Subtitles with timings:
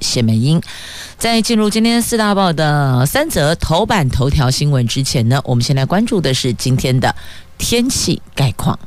[0.00, 0.60] 谢美英，
[1.18, 7.14] 在进入今天四大报的三则头版头条新闻之前呢，我们先来关注的是今天的
[7.56, 8.78] 天气概况。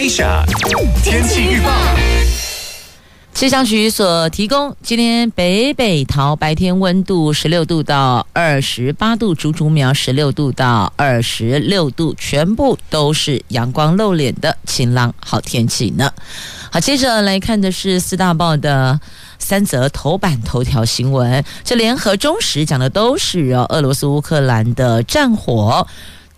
[0.00, 0.44] Asia
[1.02, 2.47] 天气预报。
[3.34, 16.12] 气象局所提供，今天北北桃白天温度十六度到二十八度，竹竹苗十六度到二十六度，全部都是阳光露脸的晴朗好天气呢。
[16.72, 18.98] 好，接着来看的是四大报的
[19.38, 25.86] 三则头版头条新闻，这联合中时讲的都是哦，俄罗斯乌克兰的战火。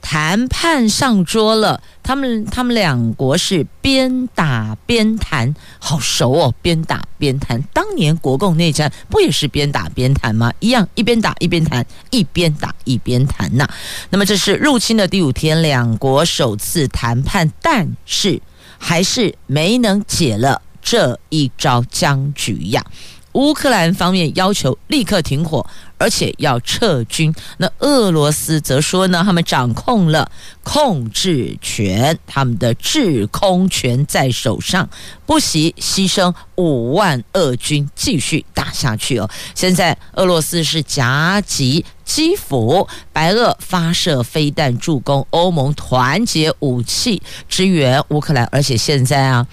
[0.00, 7.62] 谈判上桌了，他们他们两国是边打边谈，好熟哦，边打边谈。
[7.72, 10.52] 当年国共内战不也是边打边谈吗？
[10.60, 13.68] 一样，一边打一边谈，一边打一边谈呐。
[14.10, 18.40] 那么这是入侵的第五天，两国首次谈判，但是
[18.78, 22.84] 还是没能解了这一招僵局呀。
[23.32, 25.64] 乌克兰方面要求立刻停火，
[25.98, 27.32] 而且要撤军。
[27.58, 30.30] 那俄罗斯则说呢，他们掌控了
[30.64, 34.88] 控制权，他们的制空权在手上，
[35.26, 39.30] 不惜牺牲五万俄军继续打下去哦。
[39.54, 49.46] 现在俄罗斯是夹击基辅，白俄发射飞弹助攻欧盟团结武器支援乌克兰，而且现在啊，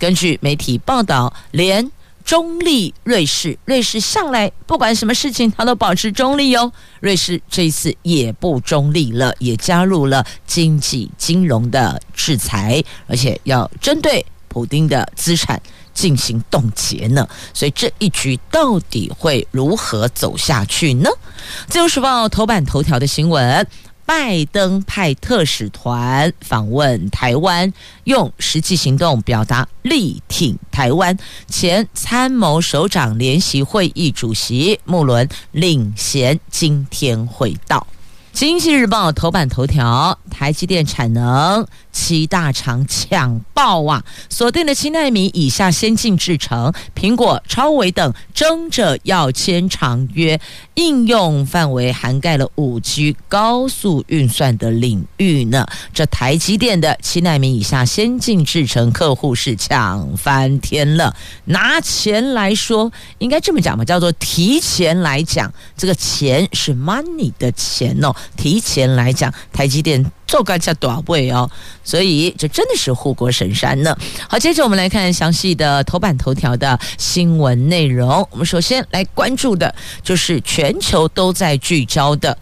[0.00, 1.88] 根据媒体报道，连。
[2.24, 6.72] 中立瑞士，瑞士向来不管什么事情，他都保持中立哟。
[7.00, 15.60] 瑞士这一次也不中立了，也加入了经济金融的制裁，而且要针对普丁的资产
[15.92, 17.28] 进行冻结呢。
[17.52, 21.10] 所以这一局到底会如何走下去呢？
[21.68, 23.66] 自由时报头版头条的新闻。
[24.10, 27.72] 拜登派特使团访问台湾，
[28.02, 31.16] 用实际行动表达力挺台湾。
[31.46, 37.86] 前参谋首长联席会议主席穆伦领衔今天会到。
[38.32, 44.02] 经济日报头版头条：台积电产能七大厂抢爆啊！
[44.30, 50.40] 锁定了七纳米以下先进制程，苹果、超微等争着要签长约，
[50.74, 55.66] 应用范围涵盖了五 G 高速运算的领域呢。
[55.92, 61.14] 这台积电的七纳米以下先进制程客户是抢翻天了。
[61.46, 68.14] 拿钱来说，应该这么讲吧，叫做提前来讲，这个钱是 money 的钱哦。
[68.36, 71.50] 提前来讲，台积电做干下多少倍哦，
[71.84, 73.96] 所以这真的是护国神山呢。
[74.28, 78.26] 好，接着我们来看详细的头版头条的新闻内容。
[78.30, 82.36] 我们首先来关注的就是全球都在聚焦的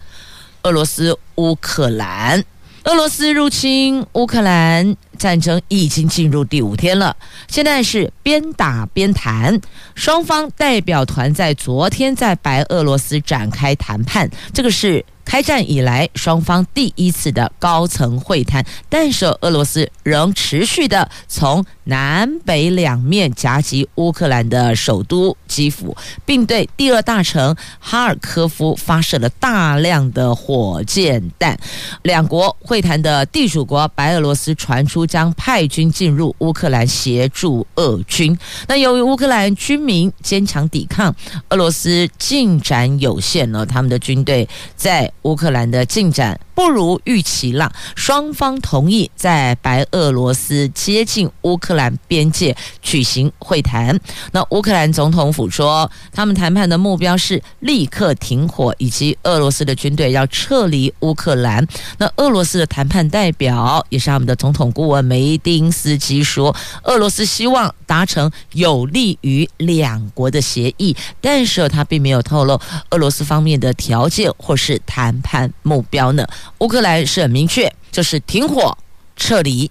[0.63, 2.43] 俄罗斯乌克兰。
[2.85, 7.15] 俄罗斯入侵乌克兰战争已经进入第五天了，
[7.47, 9.61] 现在是边打边谈，
[9.93, 15.05] 双方代表团在昨天在白俄罗斯展开谈判，这个是。
[15.25, 31.55] 开战以来，双方第一次的高层会谈，但是俄罗斯仍持续的从南北两面夹击乌克兰的首都基辅，并对第二大城哈尔科夫发射了大量的火箭弹。
[32.01, 38.37] 两国会谈的地主国白俄罗斯传出将派军进入乌克兰协助俄军。
[38.67, 41.13] 那由于乌克兰军民坚强抵抗，
[41.49, 45.11] 俄罗斯进展有限了，他们的军队在。
[45.23, 53.97] 乌克兰的进展不如预期了，双方同意在白俄罗斯接近乌克兰边界举行会谈。
[54.31, 61.65] 那乌克兰总统府说，他们谈判的目标是立刻停火，以及俄罗斯的军队要撤离乌克兰。
[61.97, 72.59] 那俄罗斯的谈判代表也是他们的总统顾问梅丁斯基说，俄罗斯希望达成有利于两国的协议，但是他并没有透露
[72.89, 75.19] 俄罗斯方面的条件或是谈。
[75.21, 76.27] 判目标呢？
[76.59, 78.75] 乌克兰是很明确，就是停火、
[79.15, 79.69] 撤离，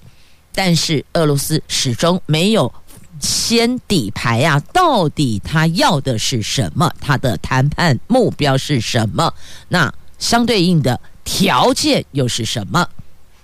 [0.55, 2.73] 但是俄罗斯始终没有
[3.19, 4.61] 先底牌啊！
[4.73, 6.93] 到底他要的是什么？
[7.01, 9.35] 他的谈判目标是什么？
[9.69, 12.89] 那相对应的条件又是什么？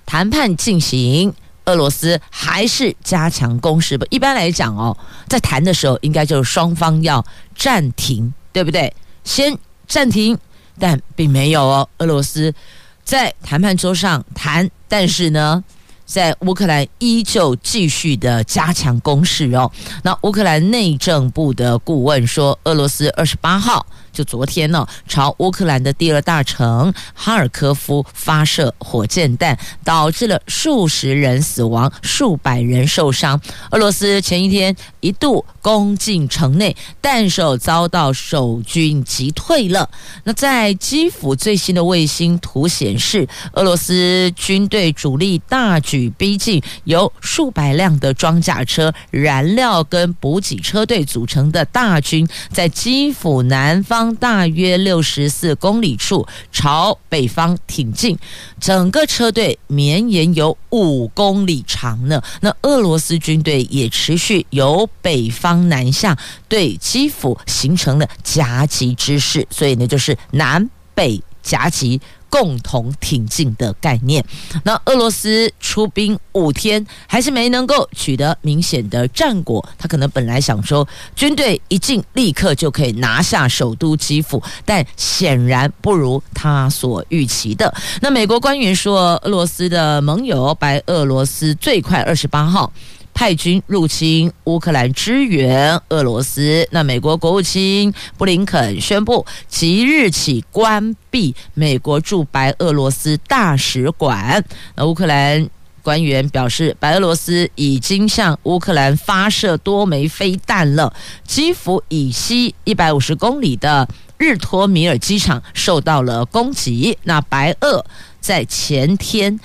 [0.06, 1.34] 谈判进行，
[1.66, 4.06] 俄罗斯还是加强攻势吧？
[4.10, 4.96] 一般来讲哦，
[5.28, 7.24] 在谈的时候，应该就是双方要
[7.56, 8.92] 暂停，对不对？
[9.24, 9.56] 先
[9.86, 10.38] 暂停，
[10.78, 11.88] 但并没有哦。
[11.98, 12.54] 俄罗斯
[13.02, 15.62] 在谈判桌上谈，但是呢，
[16.04, 19.70] 在乌克兰依旧继续的加强攻势哦。
[20.02, 23.86] 那乌克兰内政部的顾问说，俄罗斯二十八号。
[24.14, 33.38] 就昨天呢，朝乌克兰的第二大城哈尔科夫发射火箭弹，导致了数十人死亡、数百人受伤。
[33.72, 39.90] 俄罗斯前一天一度攻进城内，弹手遭到守军击退了。
[40.22, 54.03] 那在基辅最新的卫星图显示，俄罗斯军队主力大举逼近，由数百辆的装甲车、燃料跟补给车队组成的大军，在基辅南方。
[54.16, 58.18] 大约六十四公里处朝北方挺进，
[58.60, 62.20] 整个车队绵延有五公里长呢。
[62.40, 66.18] 那俄罗斯军队也持续由北方南下，
[66.48, 72.00] 对基辅形成了夹击之势，所以呢，就是南北夹击。
[72.34, 74.24] 共同挺进的概念。
[74.64, 79.64] 那俄罗斯出兵五天，还是没能够取得明显的战果。
[79.78, 80.84] 他可能本来想说，
[81.14, 87.72] 军队一进立刻就可以拿下首都基辅，但显然不如他所预期的。
[88.00, 92.72] 那美国官员说，俄罗斯的盟友白俄罗斯最快二十八号。
[93.14, 96.68] 派军入侵乌克兰支援俄罗斯。
[96.72, 104.44] 那美国国务卿布林肯宣布，即日起关闭美国驻白俄罗斯大使馆。
[104.74, 105.48] 那乌克兰
[105.80, 110.92] 官员表示，白俄罗斯已经向乌克兰发射多枚飞弹了。
[111.24, 113.88] 基辅以西一百五十公里的
[114.18, 116.98] 日托米尔机场受到了攻击。
[117.04, 117.86] 那白俄
[118.20, 119.38] 在前天。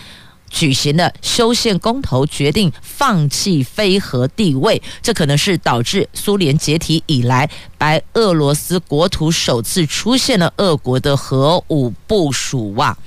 [0.49, 12.97] 举行了修宪公投，决定放弃非核地位，这可能是导致苏联解体以来白俄罗斯国土首次出现了俄国的核武部署哇！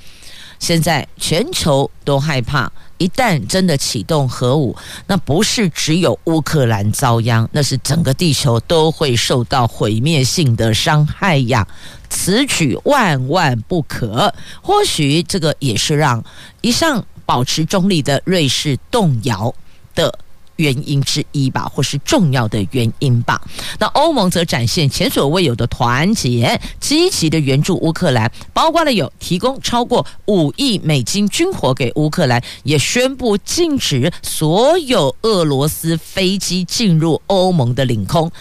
[0.59, 4.73] 现在全球都害怕，一旦真的启动核武，
[5.07, 11.67] 那不是只有乌克兰遭殃，那是整个地球都会受到毁灭性的伤害呀！
[12.09, 14.33] 此举万万不可。
[14.61, 16.23] 或许这个也是让
[16.61, 17.05] 一向。
[17.25, 19.53] 保持中立的瑞士动摇
[19.95, 20.17] 的
[20.57, 23.41] 原因之一吧，或是重要的原因吧。
[23.79, 38.31] 那欧盟则展现前所未有的团结，积极的援助乌克兰，包括了有提供超过五亿美金军火给乌克兰，也宣布禁止所有俄罗斯飞机进入欧盟的领空。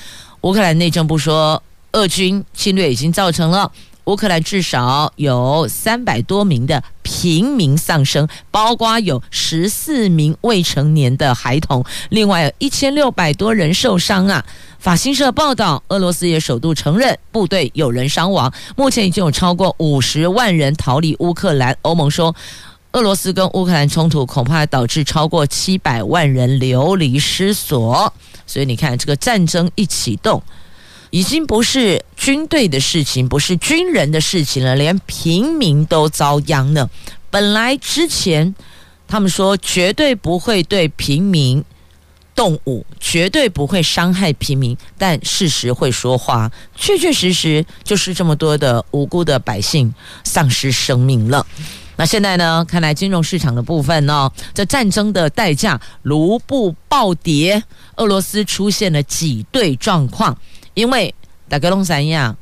[0.43, 1.63] 乌克兰内政部说，
[1.93, 3.73] 俄军侵略已经造成了。
[4.05, 14.45] 乌克兰至少有三百多名的平民丧生，包括有十四名未成年的孩童，另外有一千六百多人受伤啊。
[14.79, 21.77] 法新社报道，俄罗斯也首度承认部队有人伤亡，目前已经有超过五十万人逃离乌克兰。
[21.83, 22.35] 欧盟说，
[22.91, 28.13] 俄罗斯跟乌克兰冲突恐怕导致超过七百万人流离失所，
[28.45, 30.43] 所以你看，这个战争一启动。
[31.13, 36.89] 已经不是军队的事情，不是军人的事情了，连平民都遭殃了。
[37.31, 38.55] 本来之前
[39.07, 41.63] 他们说绝对不会对平民
[42.35, 49.93] 动武，绝对不会伤害平民，但事实会说话，确确实实就是这么多的无辜的百姓
[50.25, 51.47] 丧失生命了。
[51.95, 52.65] 那现在呢？
[52.65, 57.63] 看来金融市场的部分呢、哦，这战争的代价，卢布暴跌，
[57.97, 60.35] 俄罗斯出现了挤兑状况。
[60.75, 61.15] 因为
[61.49, 62.37] 大概拢三样，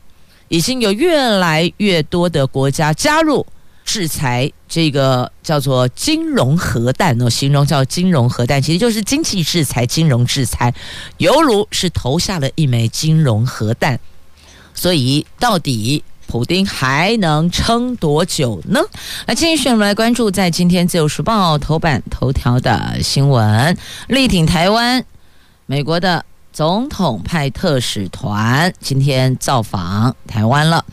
[0.48, 3.44] 已经有越来越多的国家加入
[3.84, 10.72] 制裁这个叫做金融核弹哦，形容叫金融核弹，其实就是经济制裁、金融制裁，
[11.18, 13.98] 犹如是投下了一枚金融核弹。
[14.74, 18.80] 所以，到底普丁还能撑多久呢？
[19.26, 25.04] 来，继续我们来关注在今天《自由时报》头版头条的新闻，力挺台湾，
[25.66, 26.24] 美国的。
[26.60, 30.84] 总统派特使团今天造访台湾了。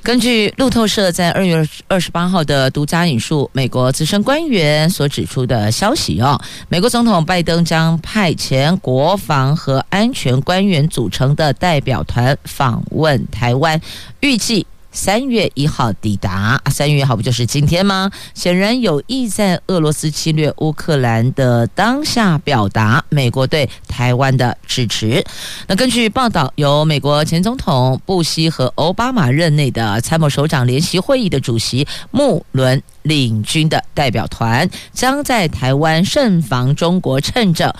[0.00, 13.80] 根据路透社在二月二十八号的独家引述美国资深官员所指出的消息哦，美国总统拜登将派遣国防和安全官员组成的代表团访问台湾，
[14.20, 14.64] 预计。
[14.98, 18.10] 三月一号抵达，三月一号不就是今天吗？
[18.34, 25.24] 显然有意在俄罗斯侵略乌克兰的当下表达美国对台湾的支持。
[25.68, 37.72] 那根据报道，由美国前总统布希和奥巴马任内的参谋首长联席会议的主席穆伦领军的代表团，将在台湾慎防中国趁着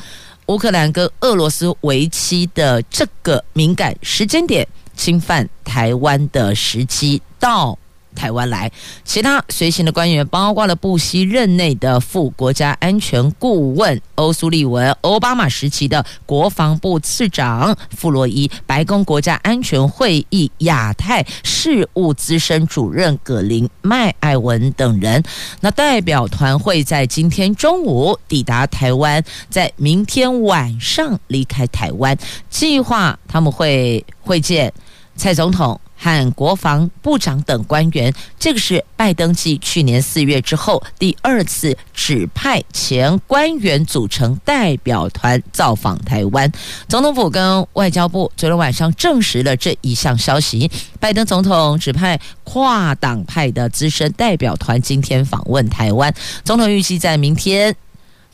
[0.46, 4.64] 乌克兰跟俄罗斯为期的这个敏感时间点。
[4.98, 7.78] 侵犯台湾的时机到。
[8.14, 8.72] 台湾来，
[9.04, 25.22] 其他随行的官员包括了布希任内的副国家安全顾问欧苏利文、奥巴马时期的国防部次长傅罗伊、白宫国家安全会议亚太事务资深主任葛林麦艾文等人。
[25.60, 32.18] 那代表团会在今天中午抵达台湾，在明天晚上离开台湾，
[32.50, 34.72] 计划他们会会见
[35.18, 35.78] 蔡总统。
[36.00, 46.48] 和国防部长等官员，这个是拜登继去年四月之后第二次指派前官员组成代表团造访台湾。
[46.86, 50.70] 总统府跟外交部昨天晚上证实了这一项消息。
[51.00, 57.74] 拜登总统指派跨党派的资深代表团今天访问台湾，总统预计在明天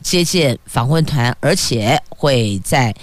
[0.03, 2.93] 接见访问团，而且会在。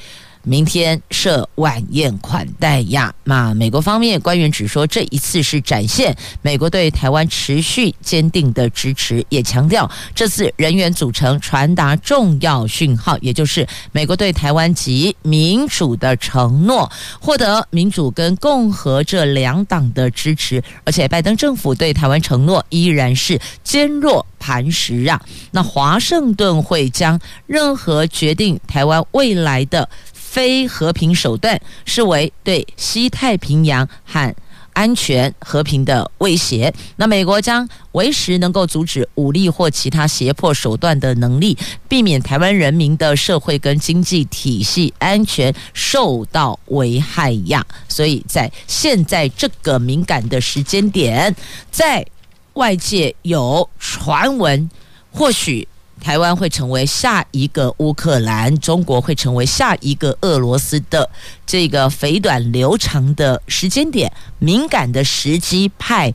[0.42, 3.12] 明天设晚宴款待呀。
[3.24, 20.62] 那美国方面官员只说，这一次是展现美国对台湾持续坚定的支持，也强调这次人员组成传达重要讯号，也就是美国对台湾及民主的承诺，获得民主跟共和这两党的支持。
[20.84, 25.20] 而且拜登政府对台湾承诺依然是坚若磐石啊。
[25.52, 29.88] 那华盛顿会将任何决定台湾未来的。
[30.32, 34.34] 非和平手段视为对西太平洋和
[34.72, 36.72] 安全和平的威胁。
[36.96, 47.62] 那美国将维持能够阻止武力或其他胁迫手段的能力，避免台湾人民的社会跟经济体系安全受到危害呀。
[47.86, 51.36] 所以在现在这个敏感的时间点，
[51.70, 52.06] 在
[52.54, 54.70] 外界有传闻，
[55.10, 55.68] 或许。
[56.02, 61.08] 台湾会成为下一个乌克兰，中国会成为下一个俄罗斯的
[61.46, 66.12] 这个肥短流长的时间点，敏感的时机，派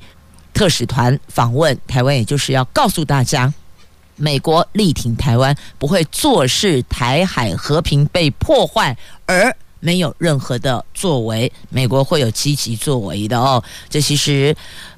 [0.54, 3.52] 特使团访问台湾，也就是要告诉大家，
[4.18, 13.64] 美国力挺台湾，不会坐视台海和平被破坏而没有任何的作为，美国会有积极作为的哦。
[13.90, 14.54] 这其实。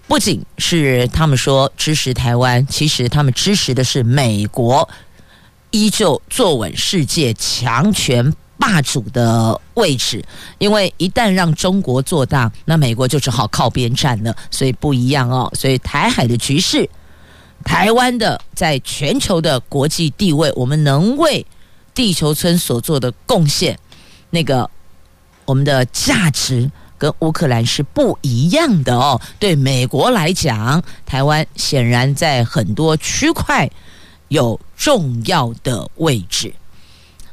[0.09, 4.89] 不仅是他们说支持台湾，其实他们支持的是美国
[5.69, 10.25] 依旧坐稳世界强权霸主的位置。
[10.57, 14.35] 因为一旦让中国做大，那美国就只好靠边站了。
[14.49, 15.47] 所以不一样哦。
[15.53, 16.89] 所以台海的局势，
[17.63, 21.45] 台湾的在全球的国际地位，我们能为
[21.93, 23.77] 地球村所做的贡献，
[24.31, 24.67] 那个
[25.45, 26.71] 我们的价值。
[26.99, 29.19] 跟乌克兰是不一样的哦。
[29.39, 33.67] 对美国来讲，台湾显然在很多区块
[34.27, 36.53] 有重要的位置，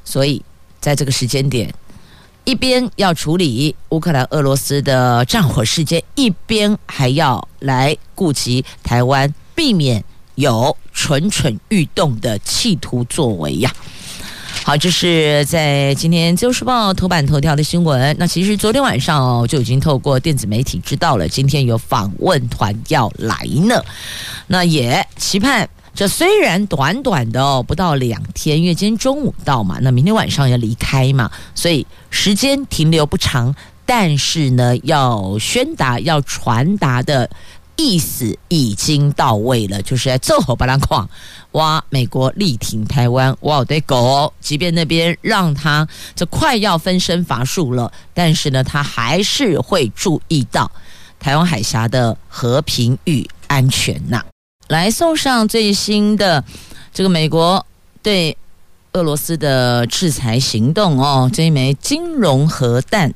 [0.05, 0.43] 所以
[0.81, 1.75] 在这个时间点，
[2.45, 10.03] 一边要处理乌克兰、俄罗斯的战火事件，一边还要来顾及台湾，避免
[10.37, 13.75] 有蠢蠢欲动的企图作为呀。
[14.67, 18.17] 好，这是在今天《自由时报》头版头条的新闻。
[18.19, 23.81] 那其实昨天晚上哦，就已经透过电子媒体知道了，今天有访问团要来呢。
[24.49, 33.55] 那也期盼，这虽然短短的哦，不到两天，因为今天中午到嘛，那明天晚上要离开嘛，所以时间停留不长。
[33.89, 37.31] 但是呢，要宣达、要传达的。
[37.77, 41.09] 意思已经到位了，就是在奏吼巴兰矿
[41.53, 50.71] 哇，美国力挺台湾哇，对狗，即便那边让他这快要分身乏术了，但是呢，他还是会注意到
[51.19, 54.25] 台湾海峡的和平与安全呐。
[54.69, 56.43] 来送上最新的
[56.93, 57.65] 这个美国
[58.03, 58.37] 对
[58.95, 63.13] 俄罗斯的制裁行动哦，这一枚金融核弹。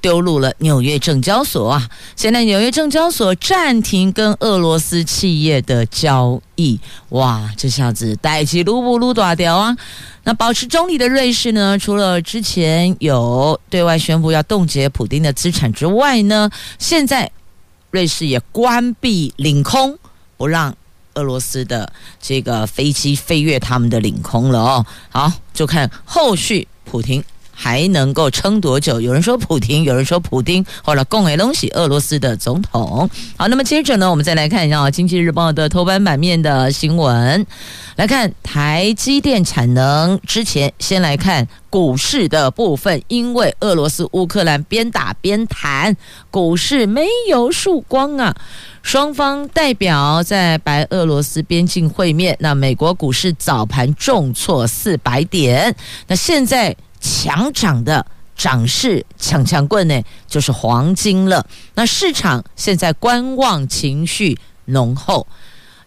[0.00, 1.88] 丢入了纽约证交所啊！
[2.16, 6.78] 现在纽约证交所暂停跟俄罗斯企业的交易，
[7.10, 9.76] 哇，这下子代志撸不撸大掉啊！
[10.24, 11.78] 那保持中立的瑞士呢？
[11.78, 17.30] 除了之前有对外宣布要冻结普丁的资产之外呢，现在
[17.90, 19.98] 瑞士也关闭领空，
[20.36, 20.74] 不让
[21.14, 24.86] 俄罗斯的这个飞机飞越他们的领空了哦。
[25.08, 27.24] 好，就看后续普丁。
[27.62, 29.02] 还能够撑多久？
[29.02, 33.10] 有人说普丁，有人说普丁，或者共为东西，俄罗斯的总统。
[33.36, 37.46] 好，那么接着呢，我们再来看一下《经济日报》的头版版面的新闻。
[37.96, 45.94] 来看台积电产能，之前先来看股市的部分，因为俄罗斯乌克兰边打边谈，
[46.30, 48.34] 股市没有曙光啊。
[48.82, 55.76] 双方代表在白俄罗斯边境会面，那美国股市早盘重挫四百点，
[56.06, 56.74] 那现在。
[57.00, 58.04] 强涨的
[58.36, 61.44] 涨势强强棍呢，就是黄金了。
[61.74, 65.26] 那市场现在观望情绪浓厚，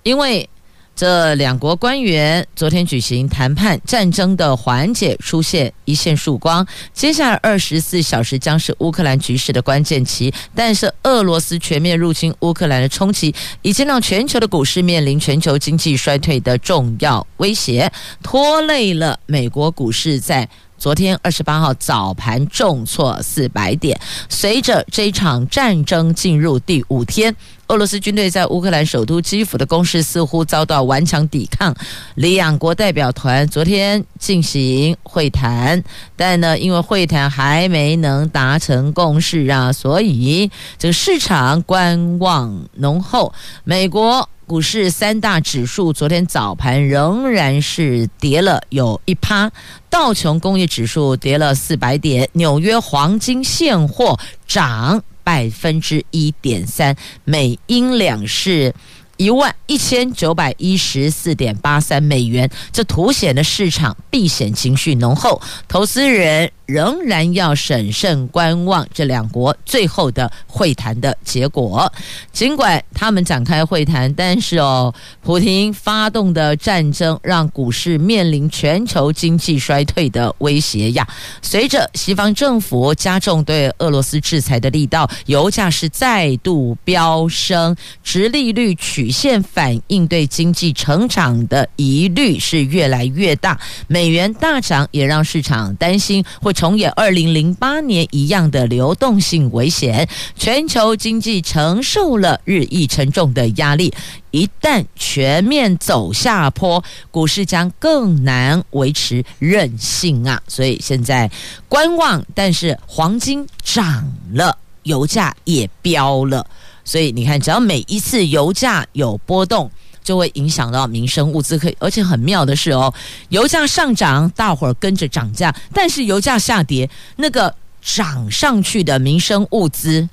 [0.04, 0.50] 因为。
[0.96, 6.64] 这两国官员昨天举行谈判，战争的缓解出现一线曙光。
[6.94, 17.92] 接下来二十四小时将是乌克兰局势的关键期，但是俄罗斯全面入侵乌克兰的冲击，已经让全球的股市面临全球经济衰退的重要威胁，
[18.22, 20.48] 拖累了美国股市在。
[20.84, 23.98] 昨天二十八号早盘重挫四百点，
[24.28, 27.34] 随着这场战争进入第五天，
[27.68, 31.74] 俄罗斯军队在乌克兰首都基辅的攻势似乎遭到顽强抵抗。
[32.16, 35.84] 两国代表团昨天进行会谈，
[36.16, 43.34] 但呢，因为会谈还没能达成共识啊，所以这个市场观望浓厚。
[43.64, 44.30] 美国。
[44.46, 49.50] 股市三大指数昨天早盘仍然是跌了有一趴，
[49.90, 58.74] 道琼工业指数跌了四百点，纽约黄金现货涨百分之一点三，美英两市。
[59.18, 71.92] 一万一千九百一十四点八三美元，这凸显了市场避险情绪浓厚，投资人仍然要审慎观望这两国最后的会谈的结果。
[72.32, 81.08] 尽管他们展开会谈，但是哦，普丁发动的战争让股市面临全球经济衰退的威胁呀。
[81.42, 88.74] 随着西方政府加重对俄罗斯制裁的力道，油价是再度飙升，殖利率。
[88.76, 103.94] 曲线反映对经济成长的疑虑是越来越大，美元大涨也让市场担心会重演二零零八年一样的流动性危险，全球经济承受了日益沉重的压力，
[104.32, 110.42] 一旦全面走下坡，股市将更难维持韧性啊！
[110.48, 111.30] 所以现在
[111.68, 116.46] 观望，但是黄金涨了，油价也飙了。
[116.86, 119.72] 所以你看，只要每一次油价有波动，
[120.04, 121.58] 就会影响到民生物资。
[121.58, 122.94] 可以，而且很妙的是哦，
[123.30, 130.08] 油价上涨，大伙儿跟着涨价；但是油价下跌，那个涨上去的民生物资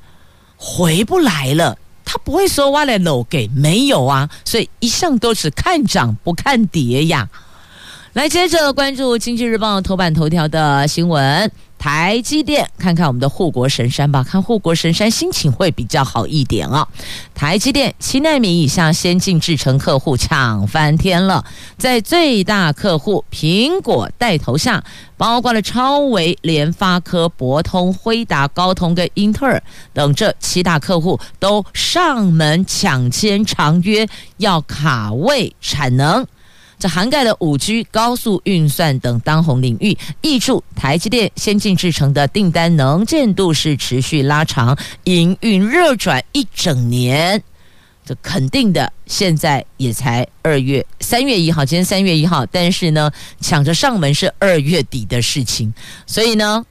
[0.56, 1.76] 回不来了。
[2.04, 7.28] 他不会说挖来楼给没有啊，所以一向都是看涨不看跌呀。
[8.14, 11.48] 来，接着关注《经济日报》头版头条的新闻。
[11.80, 16.86] 台积电，看看我们的护国神山吧，看护国神山心情会比较好一点啊、
[17.34, 21.42] 台积电七纳米以下先进制程客户抢翻天了，
[21.78, 24.84] 在最大客户苹果带头下，
[25.16, 29.62] 包括了超微、联发科、博通、辉达、高通跟英特尔
[29.94, 36.26] 等这七大客户都上门抢签长约，要卡位产能。
[36.80, 47.42] 这涵盖了五 G、高速运算等当红领域，预祝台积电先进制程的订单能见度是持续拉长，营运热转一整年。
[48.02, 53.12] 这肯定的，现在也才二月三月一号，今天三月一号，但是呢，
[53.42, 55.72] 抢着上门是二月底的事情，
[56.06, 56.64] 所以呢。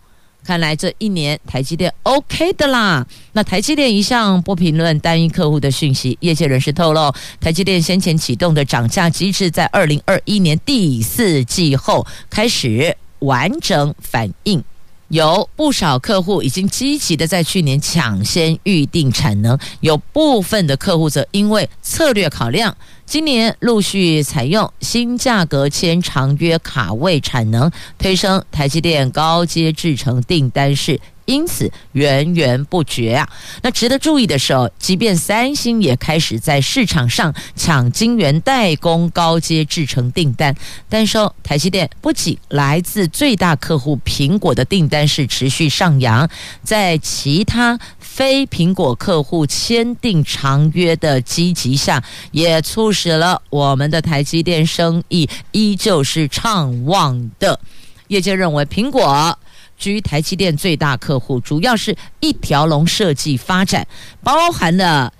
[0.49, 3.05] 看来这一年台积电 OK 的啦。
[3.33, 14.63] 那台积电一向不评论单一客户的讯息，业界人士透露，台积电先前启动的涨价机制，在二零二一年第四季后开始完整反应，
[15.09, 22.75] 有不少客户已经积极的在去年抢先预定产能，有部分的客户则因为策略考量。
[23.07, 30.99] 今年陆续采用新价格签长约卡位产能，推升台积电高阶制程订单是。
[31.29, 33.29] 因此源源不绝啊！
[33.61, 40.55] 那值得注意的是，即便三星也开始在市场上抢晶圆代工高阶制程订单，
[40.89, 46.27] 但是台积电不仅来自最大客户苹果的订单是持续上扬，
[46.63, 57.59] 在其他非苹果客户签订长约的积极下，也促使了我们的台积电生意依旧是畅旺的。
[58.07, 59.37] 业界认为苹果。
[59.79, 63.87] 居台积电最大客户，主要是一条龙设计发展，
[64.21, 65.11] 包含了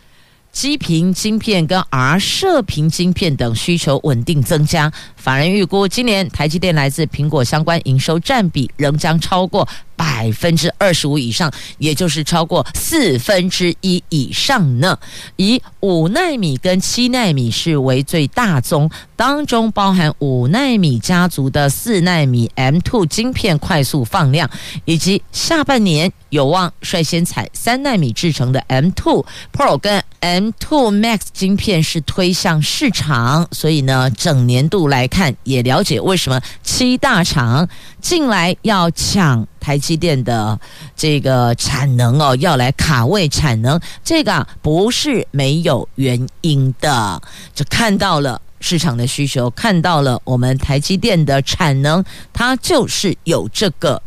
[0.52, 4.91] 基频晶片跟 R 射频晶片等需求稳定增加。
[5.15, 9.67] 法人预估，今年台积电来自苹果相关营收占比仍将超过。
[10.00, 14.98] 百分之二十五以上，也就是超过四分之一以上呢。
[15.36, 24.50] 以五纳米跟七纳米是为最大宗，当中包含五纳米家族的四纳米 M2 晶片快速放量，
[24.86, 33.46] 以及下半年有望率先采三纳米制成的 M2 Pro 跟 M2 Max 晶片是推向市场。
[33.52, 37.68] 所以呢，整年度来看，也了解为什么七大厂
[38.00, 39.46] 进来要抢。
[39.60, 40.60] 台积电的
[40.95, 47.22] 这个产能哦，要来卡位产能，这个不是没有原因的，
[47.54, 54.02] 就看到了市场的需求，看到了我们台积电的产能，它就是有这个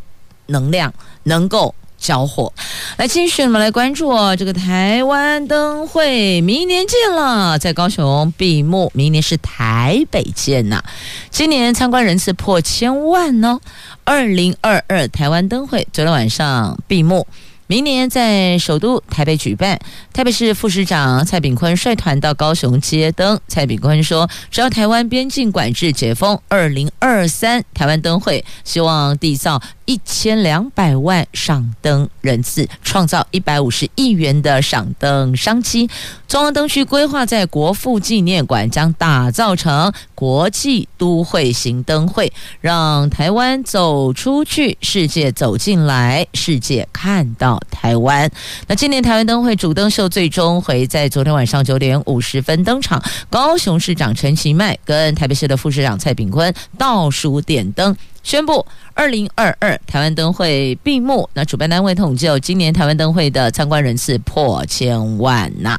[0.47, 0.93] 能量
[1.25, 1.75] 能够。
[2.03, 2.53] 交货，
[2.97, 10.83] 来继续我们来关注哦，这个台湾灯会明年见了，在高雄闭幕，明年是台北见呐、
[11.31, 13.61] 今年参观人次破千万哦，
[14.03, 17.27] 二零二二台湾灯会昨天晚上闭幕。
[17.69, 19.81] 明年在首都台北举办，
[20.13, 23.41] 台北市副市长蔡炳坤率团到高雄接灯。
[23.49, 29.63] 蔡炳坤说：“只要台湾边境管制解封，二零二三台湾灯会希望缔造
[29.93, 35.87] 一千两百万赏灯人次，创造一百五十亿元的赏灯商机。
[36.27, 48.31] 中央灯区规划在国父纪念馆将打造成国际都会型灯会，让台湾走出去，世界走进来，世界看到。”台湾，
[48.69, 53.03] 那今年台湾灯会主灯秀最终会在昨天晚上九点五十分登场。
[53.29, 61.29] 高雄市长陈其迈跟台北市的副市长蔡炳坤倒数点灯，宣布二零二二台湾灯会闭幕。
[61.35, 65.79] 那主办单位统计，今年台湾灯会的参观人次破千万呐。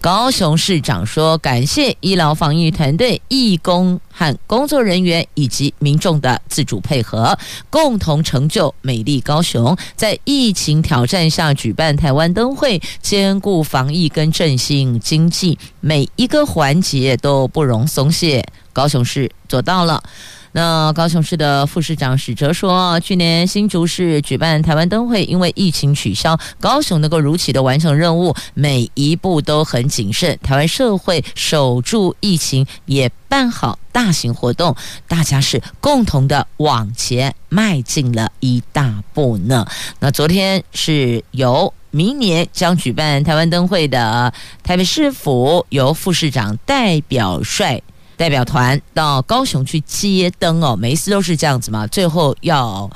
[0.00, 7.38] 高雄市长说，感谢医疗防疫团队、义工和工作人员以及民众的自主配合，
[7.70, 9.76] 共同成就美丽高雄。
[9.96, 18.44] 在疫情挑战下举办台湾灯会，兼顾防疫跟振兴经济，每一个环节都不容松懈。
[18.72, 20.02] 高雄市做到了。
[20.52, 30.38] 那高雄市的副市长史哲说，去年新竹市举办台湾灯会，因为疫情取消，高雄能够如期的完成任务，每一步都很谨慎。
[30.42, 34.76] 台湾社会守住疫情，也办好大型活动，
[35.08, 39.66] 大家是共同的往前迈进了一大步呢。
[40.00, 47.82] 那昨天是由明年将举办台湾灯会的台北市府由副市长代表率。
[48.22, 52.88] 代表团到高雄去接灯哦，每一次都是这样子嘛，最后要。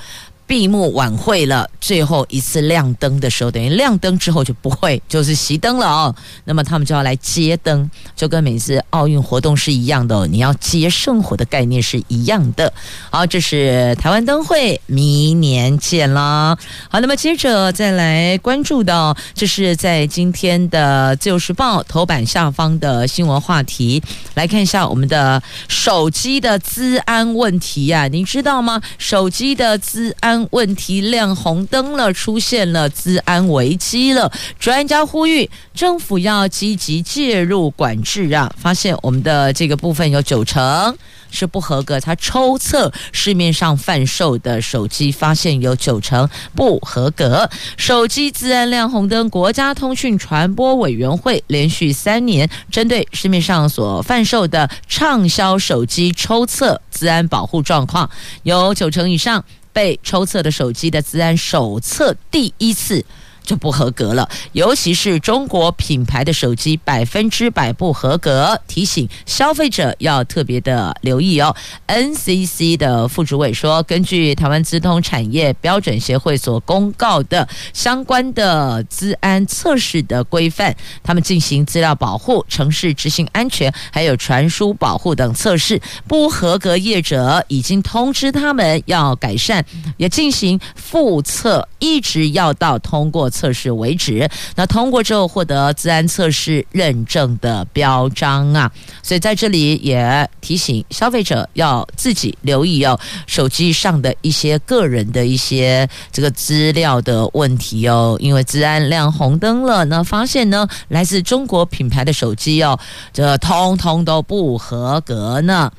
[0.47, 6.15] 闭幕晚会了，最后一次亮灯的时候，等于亮灯之后就不会就是熄灯了哦。
[6.45, 12.73] 那么他们就要来接灯，就跟每次奥运活动是一样的哦，你要接圣火的概念是一样的。
[13.11, 16.57] 好，这是台湾灯会，明年见啦。
[16.89, 24.01] 好，那么接着再来关注到，这是在今天的《自由时报》头版下方的新闻话题，
[24.35, 28.81] 来看一下我们的手机的资安问题呀，您知道吗？
[28.99, 34.33] 手机的资安问题亮红灯了，出现了资安危机了。
[34.59, 38.53] 专家呼吁政府要积极介入管制啊！
[38.59, 40.97] 发现我们的这个部分有九成
[41.31, 42.01] 是不合格。
[42.01, 47.49] 他抽测市面上贩售的手机，发现有九成不合格。
[47.77, 58.09] 手机资安亮红灯，国家通讯传播委员会连续三年针对市面上所贩售的畅销手机抽测资安保护状况，
[58.43, 59.45] 有九成以上。
[59.77, 63.05] 被抽测的手机的自安手册第一次
[63.47, 71.55] 就不合格了，尤其是中国品牌的手机百分之百不合格，提醒消费者要特别的留意哦。
[71.87, 89.65] NCC 的副主委说，根据台湾资通产业标准协会所公告的相关的资安测试的规范，他们进行资料保护、城市执行安全，还有传输保护等测试，不合格业者已经通知他们要改善，
[89.97, 93.31] 也进行复测，一直要到通过。
[93.37, 98.73] 测试为止，那通过之后获得自安测试认证的标章啊，
[99.03, 112.79] 所以在这里也提醒消费者要自己留意哦，手机上的一些个人的一些这个资料的问题哦，因为自安亮红灯了，那发现呢来自中国品牌的手机哦，
[113.13, 115.71] 这通通都不合格呢。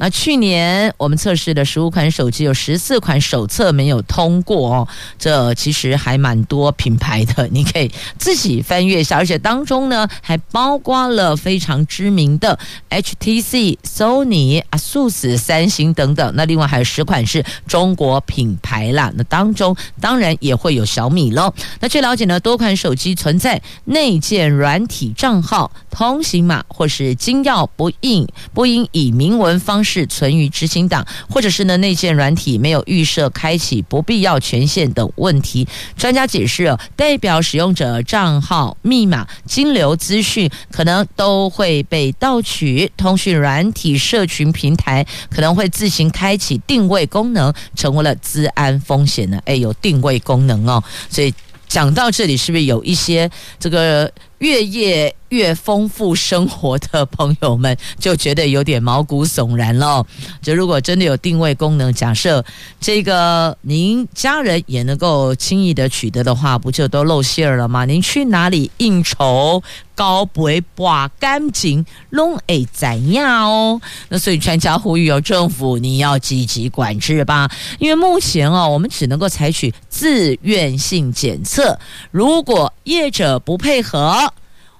[0.00, 12.58] 那去年我们测试的十五款手机，有十四款手册没有通过哦，这其实还蛮多品牌的，你可以自己翻阅一下，而且当中呢还包括了非常知名的
[12.88, 16.32] HTC、Sony、ASUS、三星等等。
[16.34, 21.52] 那另外还有十款是中国品牌啦，那当中当然也会有小米喽。
[21.78, 29.89] 那据了解呢，多款手机存在内建软体账号、通行码或是金钥不应不应以明文方式。
[29.90, 35.66] 是存于执行档，或者是呢内建软体没有预设开启不必要权限等问题。
[35.96, 49.40] 专家解释，代表使用者账号、密码、金流资讯可能都会被盗取，通讯软体社群平台可能会自行开启定位功能，成为了资安风险呢。
[49.44, 51.34] 哎，有定位功能哦，所以
[51.66, 54.10] 讲到这里，是不是有一些这个？
[54.40, 60.04] 越夜越丰富生活的朋友们就觉得有点毛骨悚然了。
[60.42, 62.44] 就如果真的有定位功能，假设
[62.80, 67.84] 这个您家人也能够轻易的取得的话，不就都露馅儿了吗？
[67.84, 69.62] 您去哪里应酬，
[69.94, 73.80] 高不会刮干净，拢会怎样哦？
[74.08, 77.48] 那所以专家呼吁哦，政府你要积极管制吧，
[77.78, 81.78] 因为目前哦，我们只能够采取自愿性检测，
[82.10, 84.29] 如果业者不配合。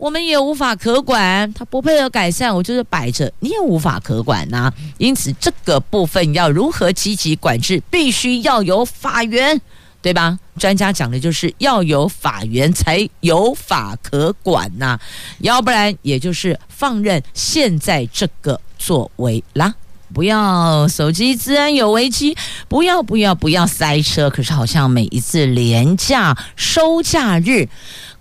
[0.01, 9.61] 我们也无法可管，他不配合改善，我就是摆着，你也无法可管呐、因此，这个部分要如何积极管制，必须要有法源，
[10.01, 10.39] 对吧？
[10.59, 14.99] 专家讲的就是要有法源才有法可管呐、
[15.41, 19.75] 要不然也就是放任现在这个作为啦。
[20.13, 22.37] 不要手机治安有危机，
[22.69, 24.29] 不要不要不要塞车。
[24.29, 27.69] 可是好像每一次连假收假日。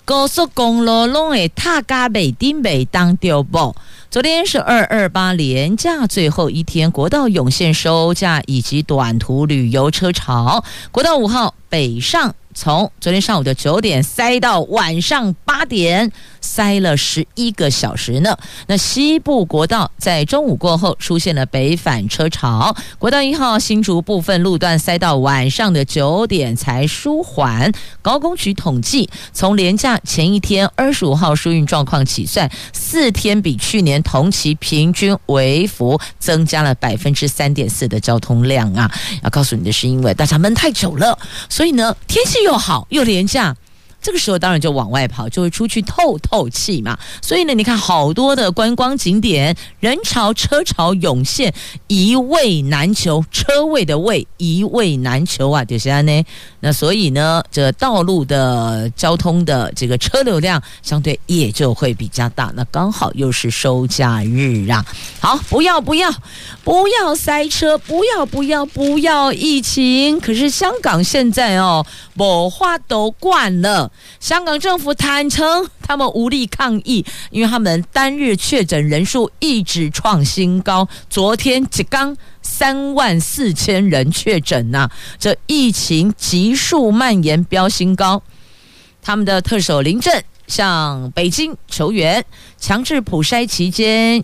[0.10, 3.76] 高速公路拢会踏嘎北丁北当掉啵。
[4.10, 10.64] 昨天是二二八连假最后一天，国道涌现收假以及短途旅游车潮。
[10.92, 12.34] 国道五号北上。
[12.56, 16.12] 从昨天上午的九点塞到晚上八点，
[16.60, 18.38] 塞了十一个小时呢。
[18.68, 27.72] 那西部国道在中午过后出现了北返车潮，国道一号新竹部分路段塞到晚上的九点才舒缓。
[28.02, 38.92] 高工局统计，从连假前一天二十五号疏运状况起算，四天比去年同期平均微幅增加了百分之三点四的交通量啊。
[39.24, 41.18] 要告诉你的是，因为大家闷太久了，
[41.48, 43.56] 所以呢，天气又好又廉价。
[44.02, 46.98] 这个时候当然就往外跑，就会出去透透气嘛。
[47.22, 51.54] 所以呢，你看好多的观光景点，人潮车潮涌现，
[51.88, 56.24] 一位难求，车位的位一位难求啊，就是这样呢。
[56.62, 62.52] 那所以呢，这道路的交通的这个车流量相对也就会比较大。
[62.56, 64.86] 那刚好又是收假日啊，
[65.20, 66.10] 好，不要不要
[66.64, 70.20] 不要塞车，不要不要不要疫情。
[70.20, 73.89] 可是香港现在哦，某话都惯了。
[74.20, 80.88] 香港政府坦承，他们无力抗议，因为他们单日确诊人数一直创新高。
[81.10, 88.22] 昨天只刚三万四千人确诊呐，这疫情急速蔓延，飙新高。
[89.02, 92.24] 他们的特首林郑向北京求援，
[92.58, 94.24] 强制普筛期间。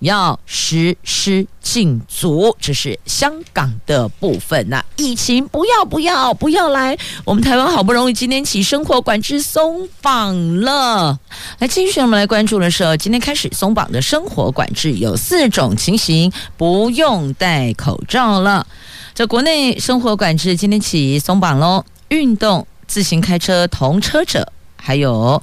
[0.00, 4.68] 要实施禁足，这是香港的部分。
[4.68, 11.18] 那疫情不要不要不要来，我们台湾好不容易今天起生活管制松绑了。
[11.58, 18.66] 来，继续我们来关注的是，今天开始松绑的生活管制有四种情形，不用戴口罩了。
[19.14, 25.42] 这国内生活管制今天起松绑喽，运动、自行开车同车者，还有。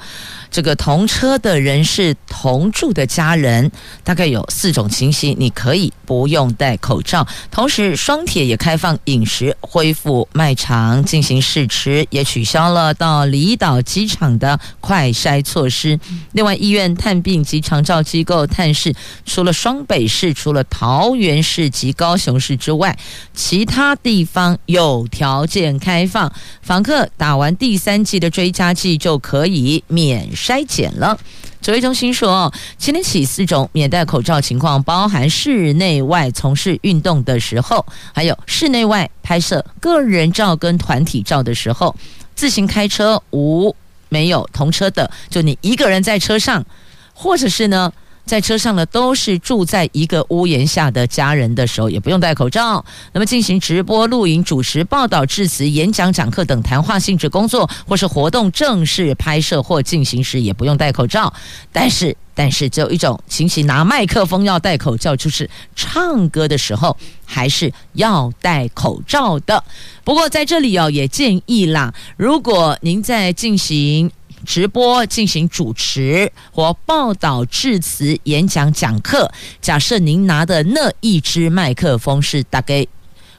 [0.54, 3.72] 这个同车的人是同住的家人，
[4.04, 7.28] 大概有四种情形，你可以不用戴口罩。
[7.50, 16.00] 同时，双铁也开放饮食，恢复卖场进行试吃，也取消了到离岛机场的快筛措施。
[16.34, 18.94] 另外，医院探病及长照机构探视，
[19.26, 22.96] 除了双北市、除了桃园市及高雄市之外，
[23.34, 26.32] 其他地方有条件开放。
[26.62, 30.30] 访客打完第三剂的追加剂就可以免。
[30.44, 31.18] 筛检了，
[31.62, 41.96] 指挥中心说，今天起四种免戴口罩情况，包含室内外从事运动的时候，还有室内外拍摄个人照跟团体照的时候，
[42.36, 43.74] 自行开车无
[44.10, 46.66] 没有同车的，就你一个人在车上，
[47.14, 47.94] 或者是呢。
[48.26, 52.84] 在车上呢，都是住在一个屋檐下的家人的时候，也不用戴口罩。
[53.12, 61.32] 那么进行直播、录影、主持、报道、致辞、演讲、讲课等谈话性质工作，或是活动正式拍摄或进行时，也不用戴口罩。
[61.72, 69.62] 但是，但是只有一种情形，拿麦克风要戴口罩，就是唱歌的时候还是要戴口罩的。
[70.06, 74.10] 不过在这里哦，也建议啦，如果您在进行。
[74.46, 79.32] 直播进行主持或报道、致辞、演讲、讲课。
[79.62, 82.86] 假设您拿的那一支麦克风是大概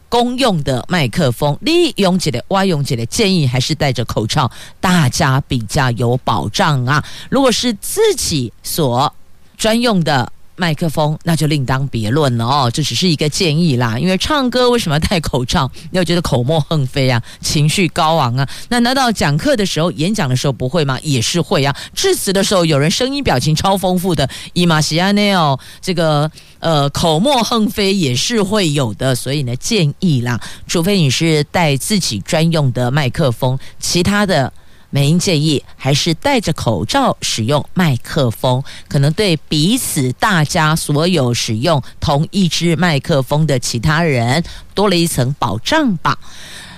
[0.08, 7.04] 公用的麦克风，你用起来、外用起来，建议还是戴着口罩，大家比较有保障啊。
[7.28, 9.12] 如果是自己所
[9.56, 12.70] 专用的麦克风，那就另当别论了哦。
[12.72, 15.70] 这只是一个建议啦，因为唱歌为什么要戴口罩？
[15.90, 18.48] 你有觉得口沫横飞啊， 情绪高昂啊？
[18.68, 20.98] 那难道讲课的时候、演讲的时候不会吗？
[21.02, 21.74] 也是会啊。
[21.94, 29.14] 致辞的时候，有人声音表情超丰富的，伊玛西亚内奥这个呃口沫横飞也是会有的。
[29.14, 34.52] 所以呢，建议啦，除非你是带自己专用的麦克风，其他的。
[34.94, 46.16] 美英建议还是戴着口罩使用麦克风，可能对彼此大家所有使用同一支麦克风的其他人多了一层保障吧。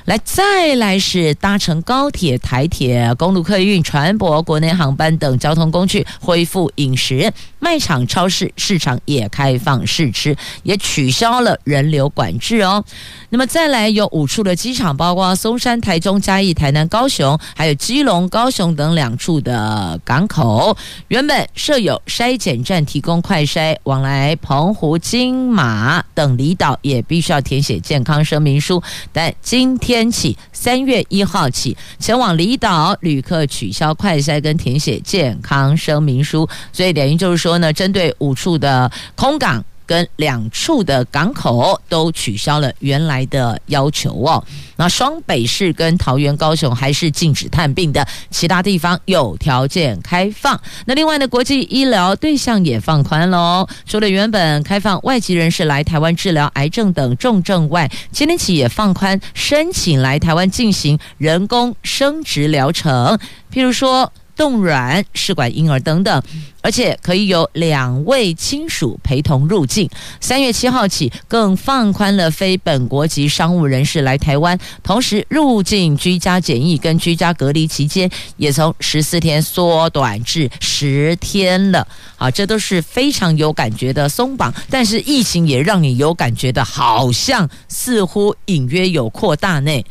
[0.07, 12.85] 来，再来是搭乘高铁、台铁、公路客运、船舶、国内航班等交通工具恢复饮食，卖场、超市、市场也开放试吃，也取消了人流管制哦。
[13.31, 20.77] 那么再来有五处的机场，包括松山、台中、嘉义、台南、高雄，还有基隆、高雄等两处的港口，
[21.09, 28.81] 原本设有筛检站提供快筛，往来澎湖、金马等离岛也必须要填写健康声明书，
[29.13, 29.96] 但今天。
[29.97, 39.65] 天起，三月一号起，前往离岛旅客取消快筛跟填写健康声明书，所以等于就是说呢，针对五处的空港。
[39.87, 44.43] 跟两处的港口都取消了原来的要求哦。
[44.77, 50.61] 那双北市跟桃园、高雄还是禁止探病的，其他地方有条件开放。
[50.85, 53.67] 那另外呢，国际医疗对象也放宽喽。
[53.87, 63.19] 除了原本开放外籍人士来台湾治疗癌症等重症外，今天起也放宽申请来台湾进行人工生殖疗程，
[63.51, 64.13] 譬如说。
[64.37, 66.23] 冻卵、试管婴儿等等，
[66.61, 69.89] 而且可以有两位亲属陪同入境。
[70.21, 81.89] 三月七号起，更放宽了非本国籍商务人士来台湾，同时入境居家检疫跟居家隔离期间也从十四天缩短至十天了。
[82.17, 89.85] 好，这都是非常有感觉的松绑，但是疫情也让你有感觉的，好像似乎隐约有扩大内。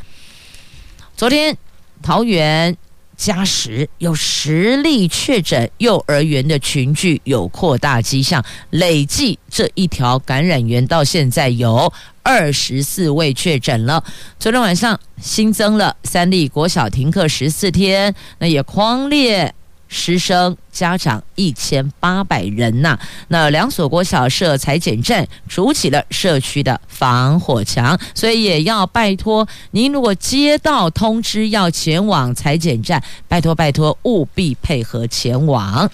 [1.18, 1.58] 昨天
[2.04, 2.78] 桃园。
[3.18, 11.92] 加时有实例确诊，幼儿园的群聚有扩大迹象，累计这一条感染源到现在有
[12.24, 14.04] 二十四位确诊了。
[14.40, 19.54] 昨天晚上新增了三例国小停课十四天，那也狂烈。
[19.88, 35.90] 师生家长一千八百人呐、那两所国小设裁剪站，筑起了社区的防火墙，所以也要拜托您，如果接到通知要前往裁剪站，拜托拜托务必配合前往。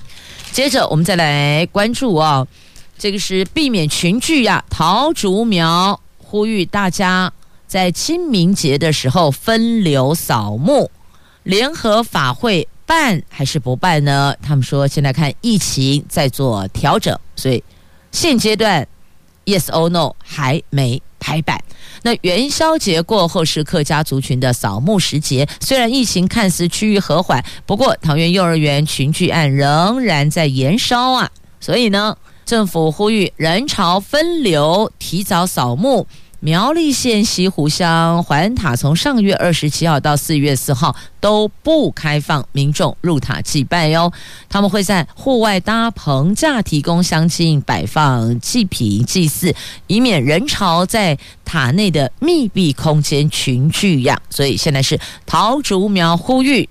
[0.51, 2.47] 接着我们再来关注哦，
[2.97, 7.31] 这个是避免群聚呀、啊，桃竹苗呼吁大家
[7.67, 10.89] 在清明节的时候分流扫墓，
[11.43, 12.67] 联合法会。
[12.91, 14.35] 办还是不办呢？
[14.41, 17.63] 他们说现在看疫情在做调整，所以
[18.11, 18.85] 现阶段
[19.45, 21.57] yes or no 还没拍板。
[22.01, 31.31] 那元宵节过后是客家族群的扫墓时节，虽然疫情看似趋于和缓，不过桃园幼儿园群聚案仍然在延烧啊。
[31.61, 36.05] 所以呢，政府呼吁人潮分流，提早扫墓。
[36.43, 44.11] 苗栗县西湖乡环塔从上月二十七号到四月四号都不开放民众入塔祭拜哟，
[44.49, 49.53] 他们会在户外搭棚架提供乡亲摆放祭品祭祀，
[49.85, 54.19] 以免人潮在塔内的密闭空间群聚呀。
[54.31, 56.67] 所以现在是桃竹苗呼吁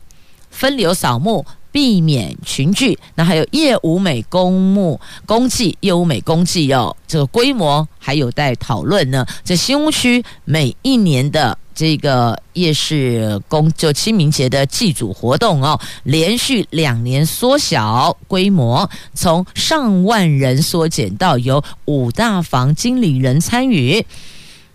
[0.51, 1.47] 分流扫墓。
[1.73, 9.25] 避免群聚，那还有叶武美公墓公祭，叶武美公祭哦，这个规模还有待讨论呢。
[9.45, 24.05] 这新屋区每一年的这个夜市公就清明节的祭祖活动哦，连续两年缩小规模，从上万人缩减到由五大房经理人参与。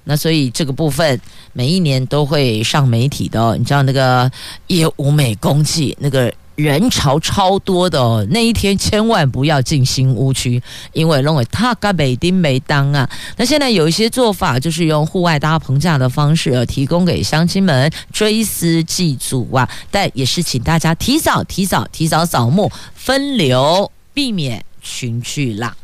[0.05, 1.19] 那所以这个部分
[1.51, 3.55] 每一年都会上媒体的哦。
[3.57, 4.31] 你知道那个
[4.67, 6.33] 夜舞美公祭那个。
[6.55, 10.61] 人潮超多的哦，那一天千万不要进新屋区，
[10.93, 13.09] 因为认为他个北丁没当啊。
[13.35, 19.69] 那现在有一些做法，就是用户外搭棚架的方式，提供给乡亲们追思祭祖啊。
[19.91, 25.75] 但也是请大家提早、提早、提早扫墓，分流，避免群聚啦。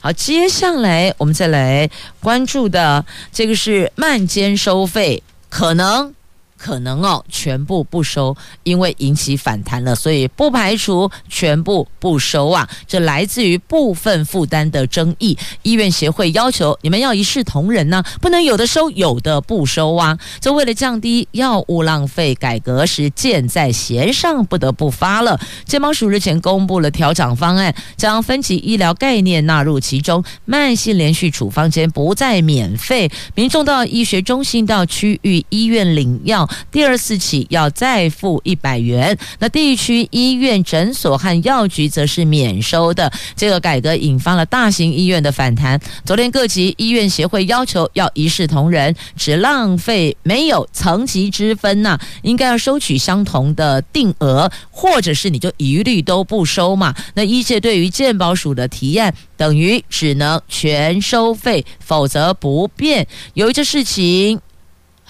[0.00, 1.88] 好，接下来我们再来
[2.20, 6.14] 关注的这个是慢间收费，可能。
[6.62, 12.68] 可能哦全部不收，因为引起反弹了，所以不排除全部不收啊。
[12.86, 20.16] 这来自于部分负担的争议，医院协会要求你们要一视同仁呢、不能有的收，有的不收啊。
[20.40, 25.40] 这为了降低药物浪费，改革时箭在弦上，不得不发了。
[25.64, 39.16] 健保署日前公布了调整方案，将分级医疗概念纳入其中，慢性连续处方间不再免费，民众到医学中心到区域医院领药，第二次起要再付一百元。
[39.38, 43.12] 那地区医院、诊所和药局则是免收的。
[43.36, 45.80] 这个改革引发了大型医院的反弹。
[46.04, 56.94] 昨天各级医院协会要求要一视同仁，只浪费没有层级之分呐、应该要收取相同的定额，或者是你就一律都不收嘛。
[57.14, 63.06] 那医界对于健保署的提案，等于只能全收费，否则不变。
[63.34, 64.40] 由于这事情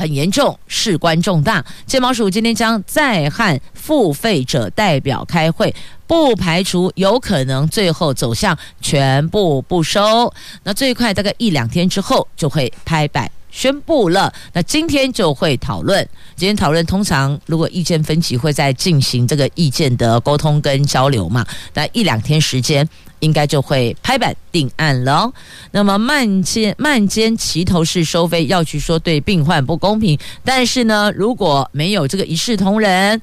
[0.03, 5.73] 很严重，事关重大，健保署今天将再和付费者代表开会，
[6.09, 10.35] 不排除有可能最后走向全部不收。
[10.65, 13.31] 那最快大概一两天之后就会拍板。
[13.53, 16.09] 宣布了，那今天就会讨论。
[16.35, 21.47] 今天讨论通常如果意见分歧，会在进行这个意见的沟通跟交流嘛。
[21.75, 22.89] 那一两天时间，
[23.23, 25.33] 应该就会拍板定案了。
[25.71, 30.19] 那么慢间慢间齐头式收费，药局说对病患不公平。
[30.45, 33.21] 但是呢，如果没有这个一视同仁。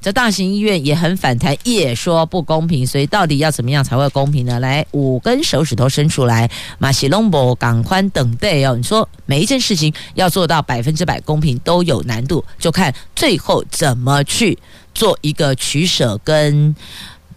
[0.00, 4.58] 这大型医院也很反弹，也说不公平，所以到底要怎么样才会公平呢？
[4.58, 8.74] 来，五根手指头伸出来，马西隆博港宽等待哦。
[8.76, 14.58] 你说每一件事情要做到百分之百公平都有难度，就看最后怎么去
[14.92, 16.74] 做一个取舍跟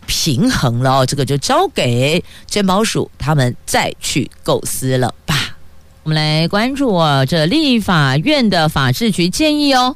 [0.05, 1.05] 平衡了。
[1.05, 5.57] 这个就交给健保署他们再去构思了吧。
[6.03, 9.95] 我们来关注哦，这立法院的法制局建议哦。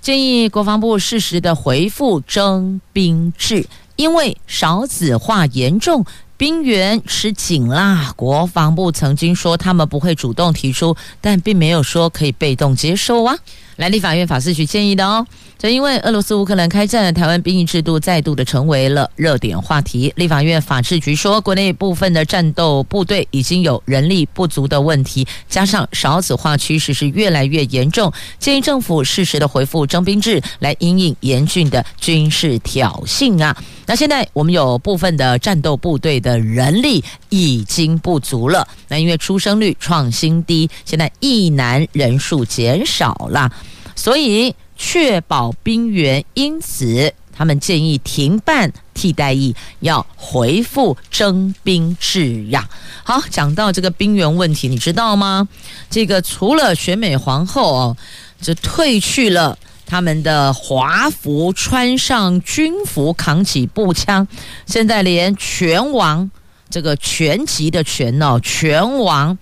[0.00, 6.04] 建议国防部适时的回复征兵制，因为少子化严重，
[6.36, 8.12] 兵源吃紧啦。
[8.14, 13.36] 国防部曾经说他们不会主动提出，但并没有说可以被动接受啊。
[13.78, 15.24] 来，立法院法制局建议的哦。
[15.56, 20.12] 正因为俄罗斯乌克兰开战，台湾兵役制度再度的成为了热点话题。
[20.16, 33.56] 立法院法制局说，国内部分的战斗部队已经有人力不足的问题，加上少子化趋势是越来越严重，建议政府适时的恢复征兵制，来因应严峻的军事挑衅啊。
[33.86, 43.50] 那现在我们有部分的战斗部队的人力已经不足了，那因为出生率创新低，现在役男人数减少了，
[43.94, 44.54] 所以。
[44.80, 52.68] 确保兵源，因此他们建议停办替代役，要恢复征兵制呀。
[53.02, 55.48] 好，讲到这个兵源问题，你知道吗？
[55.90, 57.96] 这个除了选美皇后哦，
[58.40, 64.28] 就褪去了他们的华服，穿上军服，扛起步枪，
[64.64, 66.30] 现在连拳王
[66.70, 69.36] 这个拳击的拳哦，拳王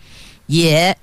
[0.46, 0.96] 也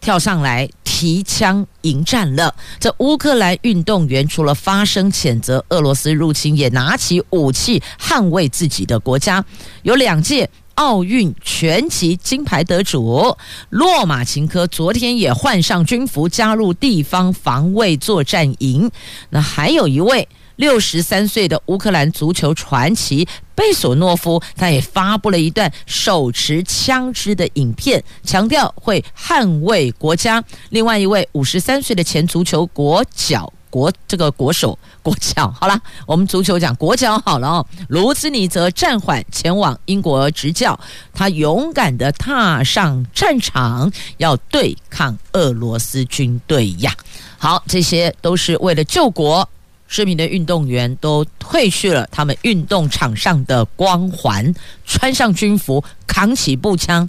[0.00, 0.68] 跳上来。
[0.96, 2.54] 提枪迎战了。
[2.78, 9.44] 这乌克兰运动员除了发声谴责俄罗斯入侵，也拿起武器捍卫自己的国家。
[9.82, 13.36] 有两届奥运拳击金牌得主
[13.70, 18.88] 洛马琴科昨天也换上军服，加入地方防卫作战营。
[19.30, 20.28] 那还有一位。
[20.56, 30.42] 六十三岁的乌克兰足球传奇贝索诺夫，他也发布了一段手持枪支的影片，强调会捍卫国家。
[30.70, 37.66] 另外一位五十三岁的前足球国脚国这个国手国脚，好了，我们足球讲国脚好了哦。
[37.88, 40.78] 卢兹尼则暂缓前往英国执教，
[41.12, 46.94] 他勇敢地踏上战场，要对抗俄罗斯军队呀。
[47.38, 49.48] 好，这些都是为了救国。
[49.88, 54.54] 知名的运动员都褪去了他们运动场上的光环，
[54.84, 57.08] 穿上军服，扛起步枪，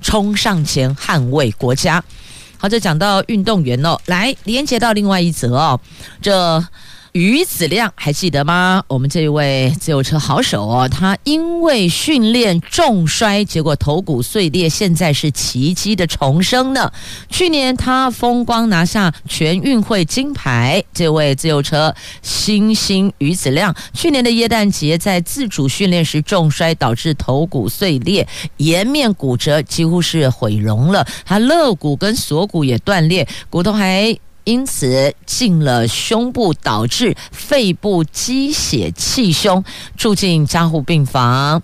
[0.00, 2.02] 冲上前捍卫国家。
[2.58, 5.80] 好，这讲到运动员哦，来连接到另外一则哦，
[6.22, 6.64] 这。
[7.12, 8.84] 于子亮还记得吗？
[8.86, 16.92] 我们这位自由车好手哦，他因为训练重摔，结果头骨碎裂，现在是奇迹的重生呢。
[17.28, 21.92] 去年他风光拿下全运会金牌，这位自由车
[22.22, 31.04] 新星于子亮，去年的耶诞节在自主训练时重摔，导致头骨碎裂，颜面骨折，几乎是毁容了。
[31.24, 34.16] 他肋骨跟锁骨也断裂，骨头还。
[34.50, 39.64] 因此进了胸部，导致肺部积血气胸，
[39.96, 41.62] 住进加护病房。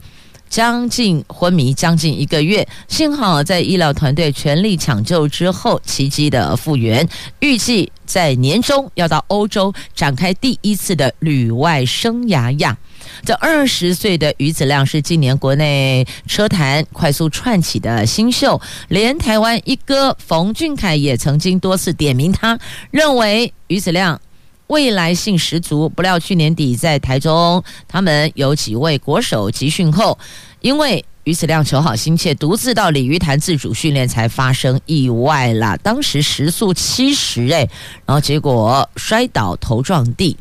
[0.48, 7.06] 将近昏迷将近一个月，幸好在医疗团队全力抢救之后，奇迹的复原。
[7.40, 12.76] 预计在年中要到欧洲展开第一次的旅外生涯呀。
[13.24, 22.58] 这二十岁的于子亮是今年国内车坛快速窜起的新秀，连台湾一哥冯俊凯也曾经多次点名他，
[22.90, 24.20] 认为于子亮
[24.68, 25.88] 未来性十足。
[25.88, 30.18] 不料去年底在台中，他们有几位国手集训后，
[30.60, 35.76] 因为于子亮求好心切，独自到鲤鱼潭自主训练，才发生意外啦。
[35.82, 37.68] 当时时速七十诶，
[38.04, 40.36] 然后结果摔倒头撞地。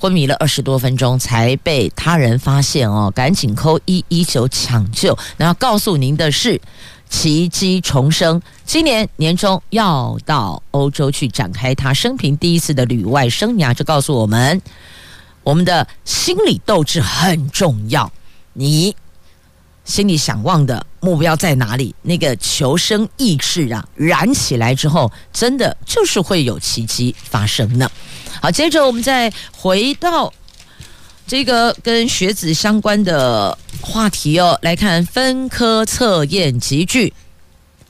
[0.00, 5.18] 昏迷了二十多分钟，才被他人发现哦，赶紧扣一一九抢救。
[5.36, 6.60] 然后告诉您的是，
[7.08, 13.72] 奇迹重生，今年年中要到欧洲去展开他生平第一次的旅外生涯。
[13.72, 14.60] 就告诉我们，
[15.42, 18.12] 我们的心理斗志很重要。
[18.52, 18.94] 你
[19.84, 21.94] 心里想望的目标在哪里？
[22.02, 27.90] 那个求生意志啊，燃起来之后，真的就是会有奇迹发生呢。
[28.42, 30.32] 好，接着我们再回到
[31.28, 37.12] 这个跟学子相关的话题哦，来看分科测验集聚。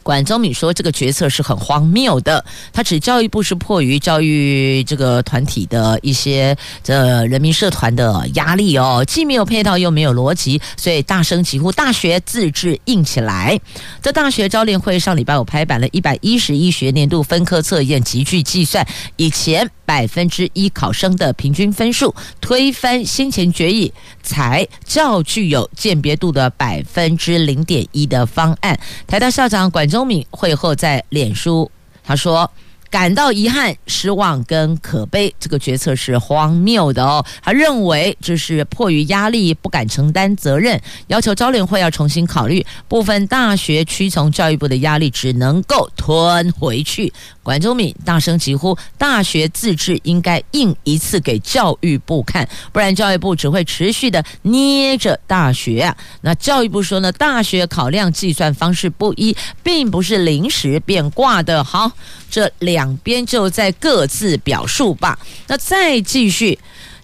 [0.09, 2.43] 管宗敏说：“这个决策是很荒谬的，
[2.73, 13.61] 他指教育部是迫于教育这个团体的一些这人民社团的压力哦，既没有配套又没有逻辑，所以大声疾呼大学自治硬起来。
[14.01, 23.93] 在大学招联会上礼拜五拍板了一百一十一学年度分科测验级距计算，以前百分之一考生的平均分数，推翻先前决议
[24.29, 28.79] 才较具有鉴别度的百分之零点一的方案。
[29.07, 31.71] 台大校长管中。”敏会后在脸书，
[32.03, 32.51] 他说。
[32.91, 37.23] 感到遗憾、失望跟可悲，这个决策是荒谬的哦。
[37.43, 42.65] 他认为这是迫于压力，不敢承担责任，要求招联会要重新考虑。
[42.89, 47.13] 部分大学屈从教育部的压力，只能够吞回去。
[47.49, 55.95] 管中闵大声疾呼：大学自治应该印一次给教育部看，不然教育部只会持续的捏着大学。
[56.21, 61.65] 那教育部说呢，大学考量计算方式不一，并不是临时变卦的。
[61.65, 61.91] 好。
[62.31, 65.19] 这两边就在各自表述吧。
[65.47, 66.59] 那再继续，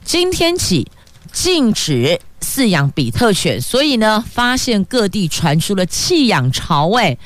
[0.05, 0.86] 今天起
[1.32, 6.90] 禁止饲养比特犬，所以呢，发现各地传出了弃养潮。
[6.99, 7.16] 哎，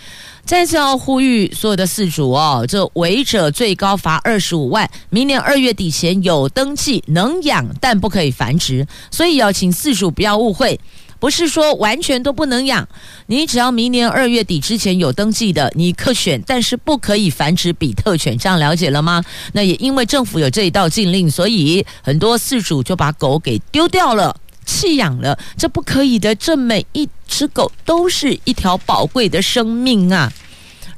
[0.49, 8.87] 再次要呼吁所有的饲主哦，这违者最高罚二十五万，明年二月底前有登记能养，但不可以繁殖。
[9.11, 10.81] 所以要请饲主不要误会。
[11.19, 12.89] 不是说完全都不能养，
[13.27, 19.23] 你只要明年二月底之前有登记的，你可选，但是不可以繁殖比特犬，这样了解了吗？
[19.53, 24.35] 那也因为政府有这一道禁令，所以很多饲主就把狗给丢掉了，
[24.69, 26.35] 弃养了，这不可以的。
[26.35, 30.31] 这每一只狗都是一条宝贵的生命啊！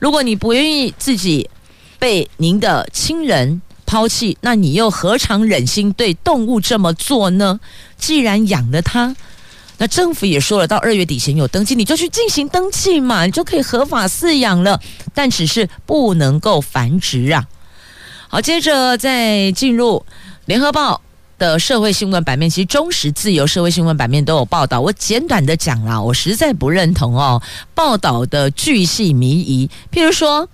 [0.01, 1.49] 如果你不愿意自己
[1.99, 7.61] 被您的亲人抛弃，那你又何尝忍心对动物这么做呢？
[7.97, 9.15] 既然养了它。
[9.79, 14.81] 那政府也说了，到二月底前有登记，你就去进行登记嘛，你就可以合法饲养了。
[15.15, 17.47] 但只是不能够繁殖啊。
[18.29, 20.05] 好，接着再进入
[20.47, 21.01] 联合报
[21.41, 24.79] 的社会新闻版面，其实中时自由社会新闻版面都有报道。
[24.79, 27.43] 我简短的讲啦，我实在不认同哦，
[27.75, 29.69] 报道的巨细靡遗。
[29.91, 30.47] 譬如说，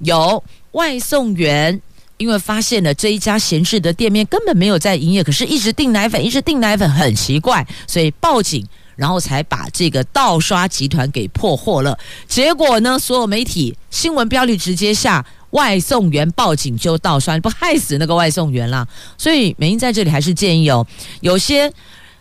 [0.00, 1.80] 有外送员
[2.16, 8.66] 因为发现了这一家闲置的店面根本没有在营业，可是一直订奶粉，一直订奶粉，很奇怪，所以报警，
[8.96, 11.96] 然后才把这个盗刷集团给破获了。
[12.26, 15.24] 结果呢，所有媒体新闻标题直接下
[15.54, 18.86] 外送员报警就盗刷，不害死那个外送员啦。
[19.18, 20.86] 所以美英在这里还是建议哦，
[21.20, 21.72] 有些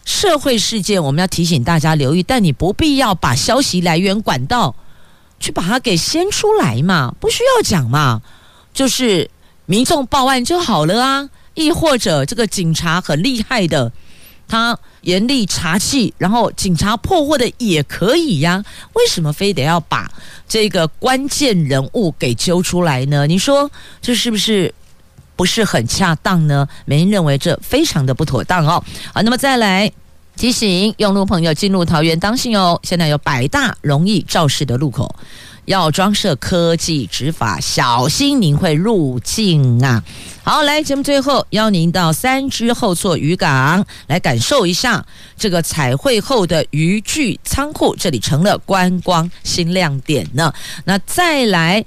[0.06, 4.74] 社会事件我们要提醒大家留意，但你不必要把消息来源管道
[5.40, 8.22] 去把它给掀出来嘛，不需要讲嘛，
[8.74, 9.30] 就是。
[9.66, 13.90] 民众报案就好了啊，亦或者这个警察很厉害的，
[14.54, 18.64] 他严厉查缉，然后警察破获的也可以呀。
[18.94, 20.08] 为什么非得要把
[20.48, 23.26] 这个关键人物给揪出来呢？
[23.26, 24.72] 你说这是不是
[25.36, 26.68] 不是很恰当呢？
[26.86, 28.84] 没人认为这非常的不妥当哦。
[29.12, 29.92] 好，那么再来
[30.36, 35.16] 提醒用路朋友进入桃园当心哦，现在有百大容易肇事的路口。
[35.66, 40.04] 要装设科技执法，小心您会入境啊！
[40.44, 45.06] 好，来节目最后邀您到三芝后座渔港来感受一下
[45.38, 50.54] 这个彩绘后的渔具仓库，这里成了观光新亮点呢。
[50.84, 51.86] 那再来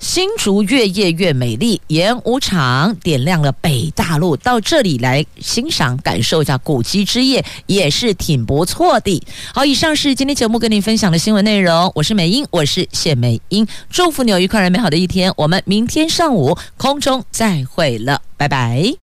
[0.00, 9.22] 新竹越夜越美丽，演武场点亮了北大陆，到这里来欣赏感受一下古迹之夜，也是挺不错的。
[9.54, 18.94] 好，以上是今天节目跟您分享的新闻内容，我是美英，我是谢美英，祝福你有愉快而美好的一天，我们明天上午空中再会了，拜拜。